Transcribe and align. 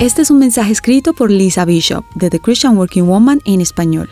Este 0.00 0.22
es 0.22 0.30
un 0.32 0.40
mensaje 0.40 0.72
escrito 0.72 1.12
por 1.12 1.30
Lisa 1.30 1.64
Bishop 1.64 2.04
de 2.16 2.28
The 2.28 2.40
Christian 2.40 2.76
Working 2.76 3.06
Woman 3.06 3.40
en 3.44 3.60
español. 3.60 4.10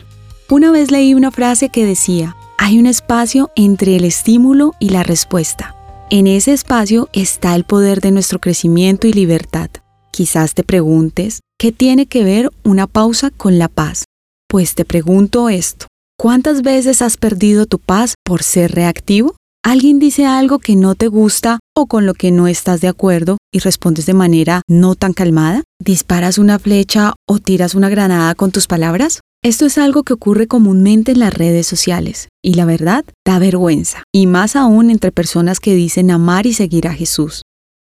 Una 0.48 0.70
vez 0.70 0.92
leí 0.92 1.12
una 1.12 1.32
frase 1.32 1.70
que 1.70 1.84
decía, 1.84 2.36
hay 2.56 2.78
un 2.78 2.86
espacio 2.86 3.50
entre 3.56 3.96
el 3.96 4.04
estímulo 4.04 4.74
y 4.78 4.90
la 4.90 5.02
respuesta. 5.02 5.74
En 6.08 6.28
ese 6.28 6.52
espacio 6.52 7.08
está 7.12 7.56
el 7.56 7.64
poder 7.64 8.00
de 8.00 8.12
nuestro 8.12 8.38
crecimiento 8.38 9.08
y 9.08 9.12
libertad. 9.12 9.70
Quizás 10.12 10.54
te 10.54 10.62
preguntes, 10.62 11.40
¿qué 11.58 11.72
tiene 11.72 12.06
que 12.06 12.22
ver 12.22 12.50
una 12.62 12.86
pausa 12.86 13.30
con 13.30 13.58
la 13.58 13.66
paz? 13.66 14.04
Pues 14.48 14.76
te 14.76 14.84
pregunto 14.84 15.48
esto, 15.48 15.88
¿cuántas 16.16 16.62
veces 16.62 17.02
has 17.02 17.16
perdido 17.16 17.66
tu 17.66 17.80
paz 17.80 18.14
por 18.24 18.44
ser 18.44 18.72
reactivo? 18.72 19.34
Alguien 19.64 20.00
dice 20.00 20.26
algo 20.26 20.58
que 20.58 20.74
no 20.74 20.96
te 20.96 21.06
gusta 21.06 21.60
o 21.74 21.86
con 21.86 22.04
lo 22.04 22.14
que 22.14 22.32
no 22.32 22.48
estás 22.48 22.80
de 22.80 22.88
acuerdo 22.88 23.38
y 23.52 23.60
respondes 23.60 24.06
de 24.06 24.12
manera 24.12 24.62
no 24.68 24.96
tan 24.96 25.12
calmada. 25.12 25.62
¿Disparas 25.78 26.38
una 26.38 26.58
flecha 26.58 27.14
o 27.28 27.38
tiras 27.38 27.76
una 27.76 27.88
granada 27.88 28.34
con 28.34 28.50
tus 28.50 28.66
palabras? 28.66 29.20
Esto 29.40 29.64
es 29.64 29.78
algo 29.78 30.02
que 30.02 30.14
ocurre 30.14 30.48
comúnmente 30.48 31.12
en 31.12 31.20
las 31.20 31.32
redes 31.32 31.68
sociales 31.68 32.28
y 32.42 32.54
la 32.54 32.64
verdad 32.64 33.04
da 33.24 33.38
vergüenza, 33.38 34.02
y 34.12 34.26
más 34.26 34.56
aún 34.56 34.90
entre 34.90 35.12
personas 35.12 35.60
que 35.60 35.76
dicen 35.76 36.10
amar 36.10 36.46
y 36.46 36.54
seguir 36.54 36.88
a 36.88 36.94
Jesús. 36.94 37.42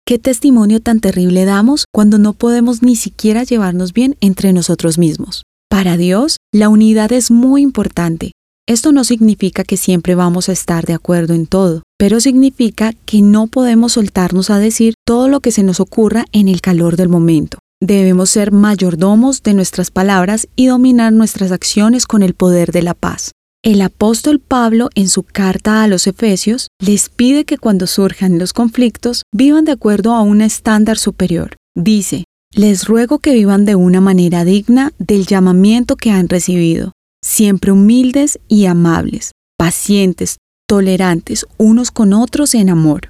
¿Qué 0.06 0.18
testimonio 0.18 0.80
tan 0.80 1.00
terrible 1.00 1.44
damos 1.44 1.84
cuando 1.92 2.16
no 2.16 2.32
podemos 2.32 2.82
ni 2.82 2.96
siquiera 2.96 3.44
llevarnos 3.44 3.92
bien 3.92 4.16
entre 4.22 4.54
nosotros 4.54 4.96
mismos? 4.96 5.42
Para 5.68 5.98
Dios, 5.98 6.38
la 6.54 6.70
unidad 6.70 7.12
es 7.12 7.30
muy 7.30 7.60
importante 7.60 8.32
esto 8.68 8.90
no 8.90 9.04
significa 9.04 9.62
que 9.62 9.76
siempre 9.76 10.16
vamos 10.16 10.48
a 10.48 10.52
estar 10.52 10.86
de 10.86 10.94
acuerdo 10.94 11.34
en 11.34 11.46
todo, 11.46 11.82
pero 11.96 12.18
significa 12.18 12.92
que 13.04 13.22
no 13.22 13.46
podemos 13.46 13.92
soltarnos 13.92 14.50
a 14.50 14.58
decir 14.58 14.94
todo 15.06 15.28
lo 15.28 15.38
que 15.38 15.52
se 15.52 15.62
nos 15.62 15.78
ocurra 15.78 16.24
en 16.32 16.48
el 16.48 16.60
calor 16.60 16.96
del 16.96 17.08
momento. 17.08 17.58
Debemos 17.80 18.30
ser 18.30 18.50
mayordomos 18.50 19.44
de 19.44 19.54
nuestras 19.54 19.92
palabras 19.92 20.48
y 20.56 20.66
dominar 20.66 21.12
nuestras 21.12 21.52
acciones 21.52 22.06
con 22.06 22.24
el 22.24 22.34
poder 22.34 22.72
de 22.72 22.82
la 22.82 22.94
paz. 22.94 23.30
El 23.62 23.80
apóstol 23.82 24.40
Pablo 24.40 24.90
en 24.96 25.08
su 25.08 25.22
carta 25.22 25.84
a 25.84 25.88
los 25.88 26.08
Efesios 26.08 26.66
les 26.80 27.08
pide 27.08 27.44
que 27.44 27.58
cuando 27.58 27.86
surjan 27.86 28.38
los 28.38 28.52
conflictos 28.52 29.22
vivan 29.32 29.64
de 29.64 29.72
acuerdo 29.72 30.12
a 30.12 30.22
un 30.22 30.40
estándar 30.40 30.98
superior. 30.98 31.56
Dice, 31.76 32.24
les 32.52 32.86
ruego 32.86 33.20
que 33.20 33.34
vivan 33.34 33.64
de 33.64 33.76
una 33.76 34.00
manera 34.00 34.44
digna 34.44 34.92
del 34.98 35.26
llamamiento 35.26 35.94
que 35.94 36.10
han 36.10 36.28
recibido 36.28 36.95
siempre 37.26 37.72
humildes 37.72 38.38
y 38.46 38.66
amables, 38.66 39.32
pacientes, 39.58 40.36
tolerantes 40.68 41.44
unos 41.58 41.90
con 41.90 42.12
otros 42.12 42.54
en 42.54 42.70
amor. 42.70 43.08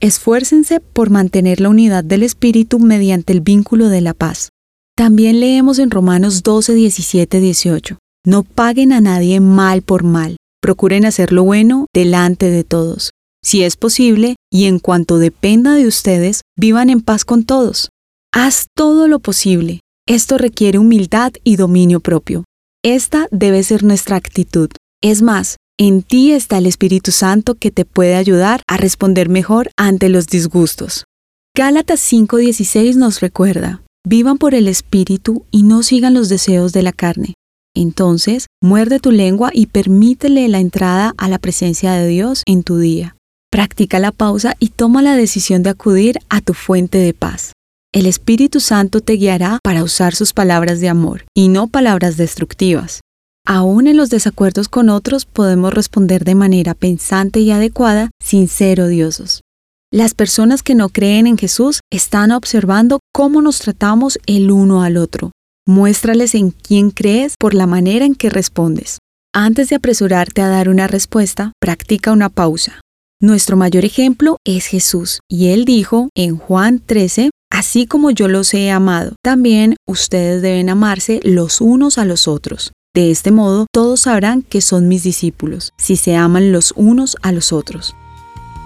Esfuércense 0.00 0.78
por 0.78 1.10
mantener 1.10 1.60
la 1.60 1.70
unidad 1.70 2.04
del 2.04 2.22
Espíritu 2.22 2.78
mediante 2.78 3.32
el 3.32 3.40
vínculo 3.40 3.88
de 3.88 4.02
la 4.02 4.14
paz. 4.14 4.50
También 4.96 5.40
leemos 5.40 5.78
en 5.80 5.90
Romanos 5.90 6.42
12, 6.42 6.74
17, 6.74 7.40
18. 7.40 7.98
No 8.24 8.44
paguen 8.44 8.92
a 8.92 9.00
nadie 9.00 9.40
mal 9.40 9.82
por 9.82 10.04
mal. 10.04 10.36
Procuren 10.62 11.04
hacer 11.04 11.32
lo 11.32 11.42
bueno 11.42 11.86
delante 11.92 12.50
de 12.50 12.62
todos. 12.62 13.10
Si 13.42 13.62
es 13.62 13.76
posible, 13.76 14.36
y 14.50 14.66
en 14.66 14.78
cuanto 14.78 15.18
dependa 15.18 15.74
de 15.74 15.86
ustedes, 15.86 16.42
vivan 16.56 16.88
en 16.88 17.00
paz 17.00 17.24
con 17.24 17.44
todos. 17.44 17.88
Haz 18.32 18.66
todo 18.74 19.08
lo 19.08 19.18
posible. 19.18 19.80
Esto 20.06 20.38
requiere 20.38 20.78
humildad 20.78 21.32
y 21.42 21.56
dominio 21.56 22.00
propio. 22.00 22.44
Esta 22.88 23.26
debe 23.32 23.64
ser 23.64 23.82
nuestra 23.82 24.14
actitud. 24.14 24.70
Es 25.02 25.20
más, 25.20 25.56
en 25.76 26.04
ti 26.04 26.30
está 26.30 26.58
el 26.58 26.66
Espíritu 26.66 27.10
Santo 27.10 27.56
que 27.56 27.72
te 27.72 27.84
puede 27.84 28.14
ayudar 28.14 28.62
a 28.68 28.76
responder 28.76 29.28
mejor 29.28 29.70
ante 29.76 30.08
los 30.08 30.28
disgustos. 30.28 31.02
Gálatas 31.56 31.98
5:16 31.98 32.94
nos 32.94 33.18
recuerda, 33.18 33.82
vivan 34.06 34.38
por 34.38 34.54
el 34.54 34.68
Espíritu 34.68 35.44
y 35.50 35.64
no 35.64 35.82
sigan 35.82 36.14
los 36.14 36.28
deseos 36.28 36.72
de 36.72 36.82
la 36.82 36.92
carne. 36.92 37.34
Entonces, 37.74 38.46
muerde 38.62 39.00
tu 39.00 39.10
lengua 39.10 39.50
y 39.52 39.66
permítele 39.66 40.46
la 40.46 40.60
entrada 40.60 41.12
a 41.18 41.28
la 41.28 41.40
presencia 41.40 41.90
de 41.94 42.06
Dios 42.06 42.44
en 42.46 42.62
tu 42.62 42.78
día. 42.78 43.16
Practica 43.50 43.98
la 43.98 44.12
pausa 44.12 44.54
y 44.60 44.68
toma 44.68 45.02
la 45.02 45.16
decisión 45.16 45.64
de 45.64 45.70
acudir 45.70 46.20
a 46.28 46.40
tu 46.40 46.54
fuente 46.54 46.98
de 46.98 47.14
paz. 47.14 47.50
El 47.96 48.04
Espíritu 48.04 48.60
Santo 48.60 49.00
te 49.00 49.14
guiará 49.14 49.58
para 49.64 49.82
usar 49.82 50.14
sus 50.14 50.34
palabras 50.34 50.80
de 50.80 50.90
amor 50.90 51.24
y 51.34 51.48
no 51.48 51.66
palabras 51.66 52.18
destructivas. 52.18 53.00
Aún 53.46 53.86
en 53.86 53.96
los 53.96 54.10
desacuerdos 54.10 54.68
con 54.68 54.90
otros 54.90 55.24
podemos 55.24 55.72
responder 55.72 56.22
de 56.22 56.34
manera 56.34 56.74
pensante 56.74 57.40
y 57.40 57.52
adecuada 57.52 58.10
sin 58.22 58.48
ser 58.48 58.82
odiosos. 58.82 59.40
Las 59.90 60.12
personas 60.12 60.62
que 60.62 60.74
no 60.74 60.90
creen 60.90 61.26
en 61.26 61.38
Jesús 61.38 61.80
están 61.90 62.32
observando 62.32 63.00
cómo 63.14 63.40
nos 63.40 63.60
tratamos 63.60 64.18
el 64.26 64.50
uno 64.50 64.82
al 64.82 64.98
otro. 64.98 65.32
Muéstrales 65.66 66.34
en 66.34 66.50
quién 66.50 66.90
crees 66.90 67.32
por 67.38 67.54
la 67.54 67.66
manera 67.66 68.04
en 68.04 68.14
que 68.14 68.28
respondes. 68.28 68.98
Antes 69.34 69.70
de 69.70 69.76
apresurarte 69.76 70.42
a 70.42 70.48
dar 70.48 70.68
una 70.68 70.86
respuesta, 70.86 71.52
practica 71.62 72.12
una 72.12 72.28
pausa. 72.28 72.78
Nuestro 73.22 73.56
mayor 73.56 73.86
ejemplo 73.86 74.36
es 74.44 74.66
Jesús, 74.66 75.20
y 75.26 75.46
él 75.46 75.64
dijo 75.64 76.10
en 76.14 76.36
Juan 76.36 76.80
13, 76.84 77.30
Así 77.50 77.86
como 77.86 78.10
yo 78.10 78.28
los 78.28 78.52
he 78.54 78.70
amado, 78.70 79.14
también 79.22 79.76
ustedes 79.86 80.42
deben 80.42 80.68
amarse 80.68 81.20
los 81.22 81.60
unos 81.60 81.98
a 81.98 82.04
los 82.04 82.28
otros. 82.28 82.72
De 82.94 83.10
este 83.10 83.30
modo, 83.30 83.66
todos 83.72 84.00
sabrán 84.00 84.42
que 84.42 84.60
son 84.60 84.88
mis 84.88 85.02
discípulos, 85.02 85.72
si 85.76 85.96
se 85.96 86.16
aman 86.16 86.50
los 86.50 86.72
unos 86.76 87.16
a 87.22 87.32
los 87.32 87.52
otros. 87.52 87.94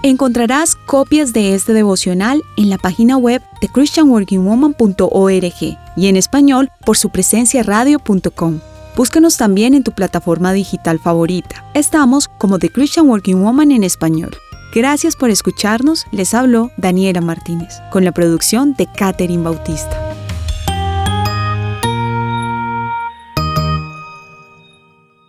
Encontrarás 0.03 0.75
copias 0.75 1.31
de 1.31 1.53
este 1.53 1.73
devocional 1.73 2.41
en 2.57 2.69
la 2.69 2.79
página 2.79 3.17
web 3.17 3.41
de 3.61 3.67
christianworkingwoman.org 3.67 5.77
y 5.95 6.07
en 6.07 6.15
español 6.15 6.69
por 6.85 6.97
su 6.97 7.09
presencia 7.09 7.61
radio.com. 7.61 8.61
Búscanos 8.95 9.37
también 9.37 9.73
en 9.73 9.83
tu 9.83 9.91
plataforma 9.91 10.53
digital 10.53 10.99
favorita. 10.99 11.63
Estamos 11.73 12.29
como 12.39 12.57
The 12.57 12.69
Christian 12.69 13.09
Working 13.09 13.43
Woman 13.43 13.71
en 13.71 13.83
español. 13.83 14.35
Gracias 14.73 15.17
por 15.17 15.29
escucharnos, 15.29 16.05
les 16.11 16.33
habló 16.33 16.71
Daniela 16.77 17.19
Martínez, 17.19 17.81
con 17.91 18.05
la 18.05 18.13
producción 18.13 18.73
de 18.73 18.87
Catherine 18.87 19.43
Bautista. 19.43 20.10